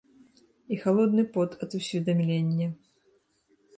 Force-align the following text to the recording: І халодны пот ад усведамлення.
І 0.75 0.77
халодны 0.83 1.25
пот 1.37 1.51
ад 1.67 1.75
усведамлення. 1.81 2.67